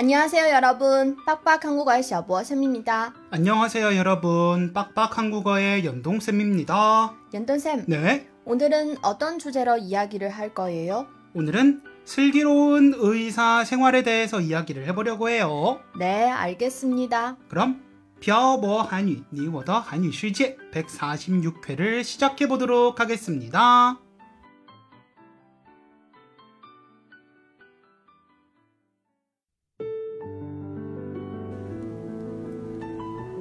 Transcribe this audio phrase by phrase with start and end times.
[0.00, 3.12] 안녕하세요 여러분 빡빡 한국어의 샤보 쌤입니다.
[3.32, 7.12] 안녕하세요 여러분 빡빡 한국어의 연동쌤입니다.
[7.34, 11.06] 연동쌤 네 오늘은 어떤 주제로 이야기를 할 거예요?
[11.34, 15.80] 오늘은 슬기로운 의사 생활에 대해서 이야기를 해보려고 해요.
[15.98, 17.36] 네 알겠습니다.
[17.50, 17.82] 그럼
[18.20, 23.98] 漂泊 한위 니워더 한위 실제 146회를 시작해 보도록 하겠습니다.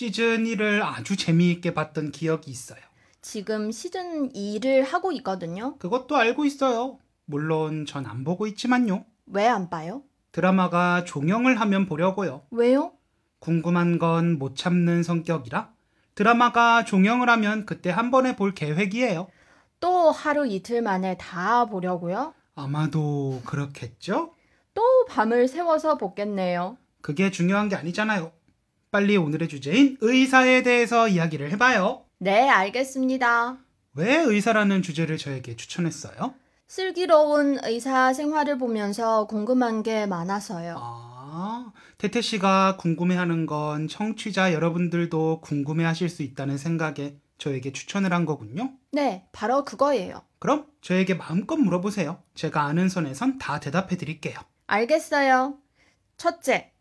[0.00, 2.78] 시즌 1을 아주 재미있게 봤던 기억이 있어요.
[3.22, 5.76] 지금 시즌 2를 하고 있거든요.
[5.78, 6.98] 그것도 알고 있어요.
[7.26, 9.04] 물론 전 안 보고 있지만요.
[9.26, 10.02] 왜 안 봐요?
[10.30, 12.42] 드라마가 종영을 하면 보려고요.
[12.52, 12.92] 왜요?
[13.40, 15.72] 궁금한 건 못 참는 성격이라
[16.14, 19.26] 드라마가 종영을 하면 그때 한 번에 볼 계획이에요.
[19.80, 22.32] 또 하루 이틀 만에 다 보려고요?
[22.54, 24.34] 아마도 그렇겠죠?
[24.72, 26.76] 또 밤을 새워서 보겠네요.
[27.00, 28.30] 그게 중요한 게 아니잖아요.
[28.90, 32.04] 빨리 오늘의 주제인 의사에 대해서 이야기를 해봐요.
[32.18, 33.58] 네, 알겠습니다.
[33.94, 36.34] 왜 의사라는 주제를 저에게 추천했어요?
[36.66, 40.76] 슬기로운 의사 생활을 보면서 궁금한 게 많아서요.
[40.78, 48.72] 아, 태태 씨가 궁금해하는 건 청취자 여러분들도 궁금해하실 수 있다는 생각에 저에게 추천을 한 거군요.
[48.92, 50.22] 네, 바로 그거예요.
[50.40, 52.22] 그럼 저에게 마음껏 물어보세요.
[52.34, 54.34] 제가 아는 선에선 다 대답해 드릴게요.
[54.66, 55.54] 알겠어요.
[56.16, 56.72] 첫째,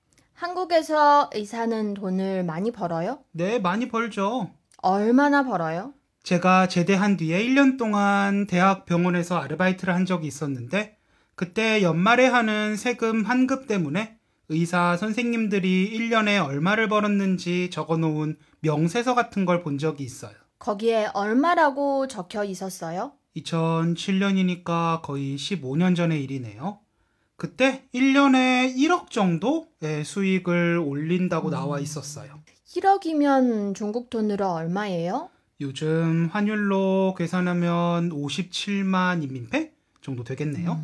[0.50, 3.20] 한국에서 의사는 돈을 많이 벌어요?
[3.34, 4.50] 네, 많이 벌죠.
[4.78, 5.94] 얼마나 벌어요?
[6.24, 10.96] 제가 제대한 뒤에 1년 동안 대학 병원에서 아르바이트를 한 적이 있었는데,
[11.36, 14.18] 그때 연말에 하는 세금 환급 때문에
[14.48, 20.32] 의사 선생님들이 1년에 얼마를 벌었는지 적어 놓은 명세서 같은 걸 본 적이 있어요.
[20.60, 23.12] 거기에 얼마라고 적혀 있었어요?
[23.36, 26.80] 2007년이니까 거의 15년 전의 일이네요.
[27.40, 32.40] 그때 1년에 1억 정도의 수익을 올린다고 나와 있었어요.
[32.68, 35.30] 1억이면 중국 돈으로 얼마예요?
[35.62, 40.80] 요즘 환율로 계산하면 57만 인민폐 정도 되겠네요.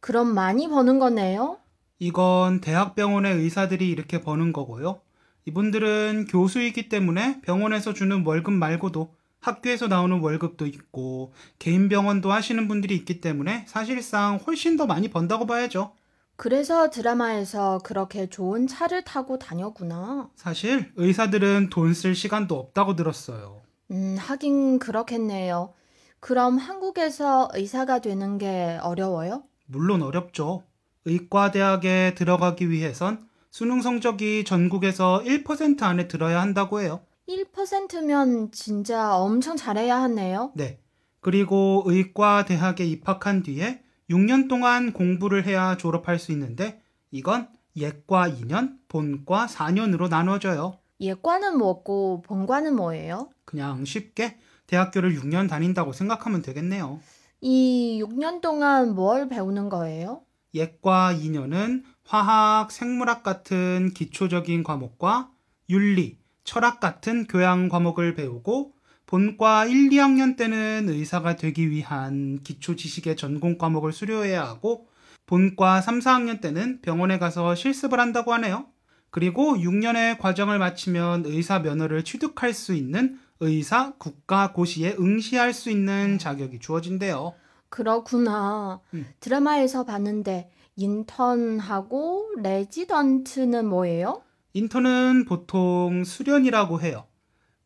[0.00, 1.58] 그럼 많이 버는 거네요?
[1.98, 5.00] 이건 대학병원의 의사들이 이렇게 버는 거고요.
[5.46, 12.94] 이분들은 교수이기 때문에 병원에서 주는 월급 말고도 학교에서 나오는 월급도 있고 개인 병원도 하시는 분들이
[12.96, 15.92] 있기 때문에 사실상 훨씬 더 많이 번다고 봐야죠.
[16.36, 20.30] 그래서 드라마에서 그렇게 좋은 차를 타고 다녔구나.
[20.36, 23.60] 사실 의사들은 돈 쓸 시간도 없다고 들었어요.
[23.90, 25.72] 음, 하긴 그렇겠네요.
[26.20, 29.44] 그럼 한국에서 의사가 되는 게 어려워요?
[29.66, 30.62] 물론 어렵죠.
[31.04, 37.00] 의과대학에 들어가기 위해선 수능 성적이 전국에서 1% 안에 들어야 한다고 해요.
[37.28, 40.52] 1%면 진짜 엄청 잘해야 하네요.
[40.54, 40.80] 네.
[41.20, 46.80] 그리고 의과 대학에 입학한 뒤에 6년 동안 공부를 해야 졸업할 수 있는데
[47.10, 50.78] 이건 예과 2년, 본과 4년으로 나눠져요.
[51.00, 53.30] 예과는 뭐고 본과는 뭐예요?
[53.44, 57.00] 그냥 쉽게 대학교를 6년 다닌다고 생각하면 되겠네요.
[57.40, 60.22] 이 6년 동안 뭘 배우는 거예요?
[60.54, 65.30] 예과 2년은 화학, 생물학 같은 기초적인 과목과
[65.68, 68.72] 윤리, 철학 같은 교양 과목을 배우고
[69.04, 74.88] 본과 1, 2학년 때는 의사가 되기 위한 기초 지식의 전공 과목을 수료해야 하고
[75.26, 78.64] 본과 3, 4학년 때는 병원에 가서 실습을 한다고 하네요.
[79.10, 86.60] 그리고 6년의 과정을 마치면 의사 면허를 취득할 수 있는 의사 국가고시에 응시할 수 있는 자격이
[86.60, 87.34] 주어진대요.
[87.68, 88.80] 그렇구나.
[88.94, 89.06] 음.
[89.20, 94.22] 드라마에서 봤는데 인턴하고 레지던트는 뭐예요?
[94.58, 97.06] 인턴은 보통 수련이라고 해요.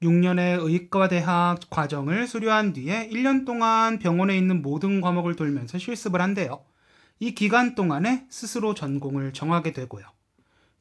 [0.03, 6.63] 6년의 의과대학 과정을 수료한 뒤에 1년 동안 병원에 있는 모든 과목을 돌면서 실습을 한대요.
[7.19, 10.05] 이 기간 동안에 스스로 전공을 정하게 되고요.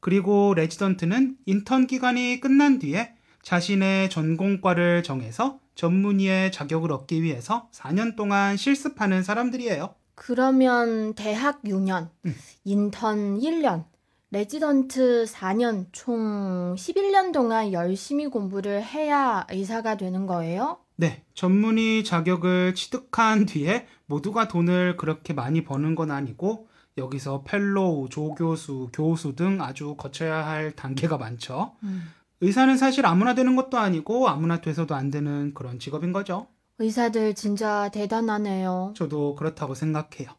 [0.01, 8.57] 그리고 레지던트는 인턴 기간이 끝난 뒤에 자신의 전공과를 정해서 전문의의 자격을 얻기 위해서 4년 동안
[8.57, 9.95] 실습하는 사람들이에요.
[10.15, 12.35] 그러면 대학 6년, 음.
[12.65, 13.85] 인턴 1년,
[14.31, 20.77] 레지던트 4년, 총 11년 동안 열심히 공부를 해야 의사가 되는 거예요?
[20.95, 28.91] 네, 전문의 자격을 취득한 뒤에 모두가 돈을 그렇게 많이 버는 건 아니고 여기서 펠로우, 조교수,
[28.93, 31.73] 교수 등 아주 거쳐야 할 단계가 많죠.
[31.83, 32.03] 음.
[32.39, 36.47] 의사는 사실 아무나 되는 것도 아니고 아무나 돼서도 안 되는 그런 직업인 거죠.
[36.79, 38.93] 의사들 진짜 대단하네요.
[38.95, 40.29] 저도 그렇다고 생각해요.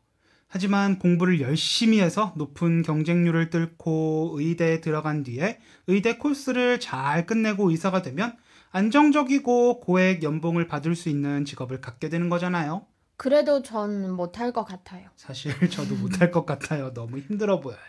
[0.54, 8.02] 하지만 공부를 열심히 해서 높은 경쟁률을 뚫고 의대에 들어간 뒤에 의대 코스를 잘 끝내고 의사가
[8.02, 8.36] 되면
[8.70, 12.84] 안정적이고 고액 연봉을 받을 수 있는 직업을 갖게 되는 거잖아요.
[13.16, 15.08] 그래도 전 못할 것 같아요.
[15.16, 16.92] 사실 저도 못할 것 같아요.
[16.92, 17.80] 너무 힘들어 보여요.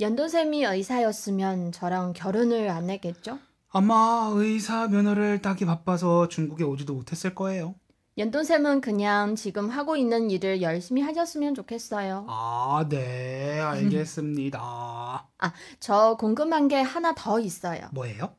[0.00, 3.38] 연돈쌤이 의사였으면 저랑 결혼을 안 했겠죠?
[3.68, 7.74] 아마 의사 면허를 따기 바빠서 중국에 오지도 못했을 거예요.
[8.18, 12.24] 연돈쌤은 그냥 지금 하고 있는 일을 열심히 하셨으면 좋겠어요.
[12.30, 15.28] 아, 네, 알겠습니다.
[15.80, 17.90] 저 궁금한 게 하나 더 있어요.
[17.92, 18.34] 뭐예요?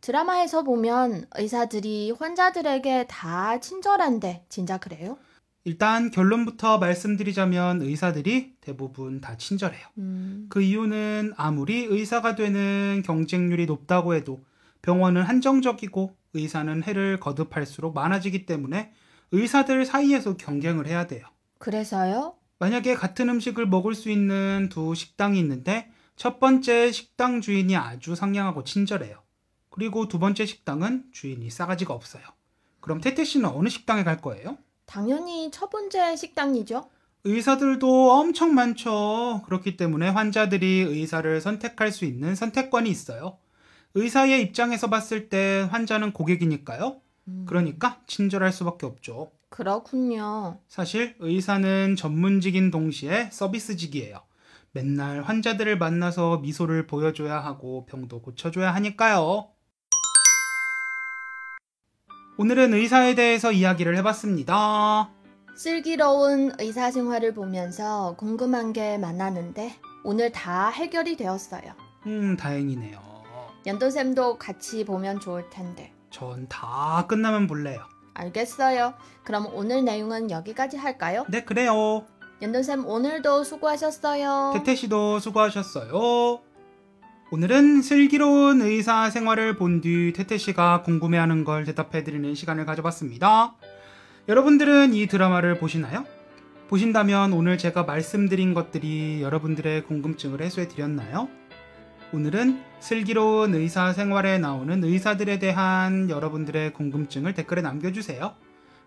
[0.00, 5.18] 드라마에서 보면 의사들이 환자들에게 다 친절한데 진짜 그래요?
[5.64, 9.86] 일단 결론부터 말씀드리자면 의사들이 대부분 다 친절해요.
[9.98, 14.40] 음, 그 이유는 아무리 의사가 되는 경쟁률이 높다고 해도
[14.80, 18.94] 병원은 한정적이고 의사는 해를 거듭할수록 많아지기 때문에
[19.32, 21.26] 의사들 사이에서 경쟁을 해야 돼요.
[21.58, 22.34] 그래서요?
[22.58, 28.64] 만약에 같은 음식을 먹을 수 있는 두 식당이 있는데 첫 번째 식당 주인이 아주 상냥하고
[28.64, 29.22] 친절해요.
[29.70, 32.22] 그리고 두 번째 식당은 주인이 싸가지가 없어요.
[32.80, 34.58] 그럼 태태 씨는 어느 식당에 갈 거예요?
[34.84, 36.90] 당연히 첫 번째 식당이죠.
[37.24, 39.42] 의사들도 엄청 많죠.
[39.46, 43.38] 그렇기 때문에 환자들이 의사를 선택할 수 있는 선택권이 있어요.
[43.94, 47.00] 의사의 입장에서 봤을 때 환자는 고객이니까요.
[47.28, 49.30] 음, 그러니까 친절할 수밖에 없죠.
[49.48, 50.60] 그렇군요.
[50.68, 54.20] 사실 의사는 전문직인 동시에 서비스직이에요.
[54.72, 59.48] 맨날 환자들을 만나서 미소를 보여줘야 하고 병도 고쳐줘야 하니까요.
[62.38, 65.10] 오늘은 의사에 대해서 이야기를 해봤습니다.
[65.56, 69.74] 슬기로운 의사 생활을 보면서 궁금한 게 많았는데
[70.04, 71.74] 오늘 다 해결이 되었어요.
[72.06, 72.98] 음, 다행이네요.
[73.66, 75.92] 연돈쌤도 같이 보면 좋을 텐데.
[76.10, 77.82] 전 다 끝나면 볼래요.
[78.14, 78.94] 알겠어요.
[79.24, 81.24] 그럼 오늘 내용은 여기까지 할까요?
[81.28, 82.04] 네, 그래요.
[82.42, 84.52] 연돈쌤 오늘도 수고하셨어요.
[84.54, 86.40] 태태 씨도 수고하셨어요.
[87.32, 93.54] 오늘은 슬기로운 의사 생활을 본 뒤 태태 씨가 궁금해하는 걸 대답해드리는 시간을 가져봤습니다.
[94.28, 96.04] 여러분들은 이 드라마를 보시나요?
[96.68, 101.28] 보신다면 오늘 제가 말씀드린 것들이 여러분들의 궁금증을 해소해드렸나요?
[102.12, 108.34] 오늘은 슬기로운 의사 생활에 나오는 의사들에 대한 여러분들의 궁금증을 댓글에 남겨주세요.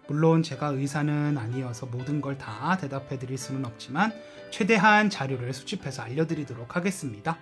[0.10, 4.12] 물론 제가 의사는 아니어서 모든 걸 다 대답해 드릴 수는 없지만
[4.52, 7.38] 최대한 자료를 수집해서 알려드리도록 하겠습니다.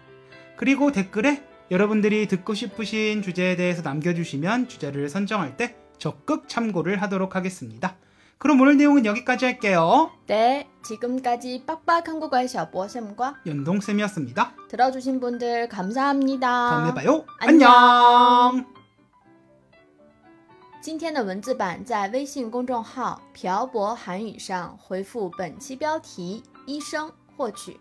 [0.55, 7.97] 그리고 댓글에 여러분들이 듣고 싶으신 주제에 대해서 남겨주시면 주제를 선정할 때 적극 참고를 하도록 하겠습니다.
[8.40, 10.10] 그럼 오늘 내용은 여기까지 할게요.
[10.26, 14.54] 네, 지금까지 빡빡 한국어의 셔보쌤과 연동쌤이었습니다.
[14.68, 16.46] 들어주신 분들 감사합니다.
[16.46, 17.24] 다음에 봐요.
[17.38, 17.72] 안녕.
[17.72, 18.66] 안녕.
[20.82, 27.76] 今天的文字版在微信公众号“漂泊韩语”上回复本期标题“医生”获取。